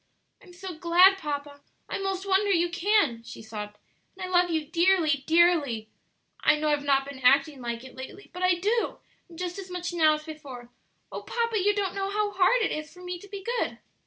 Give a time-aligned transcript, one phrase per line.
[0.41, 3.77] "I'm so glad, papa; I 'most wonder you can," she sobbed;
[4.17, 5.89] "and I love you dearly, dearly;
[6.39, 8.97] I know I've not been acting like it lately, but I do,
[9.29, 10.71] and just as much now as before.
[11.11, 13.77] Oh, papa, you don't know how hard it is for me to be good!"